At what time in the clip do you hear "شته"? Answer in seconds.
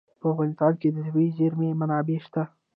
2.25-2.43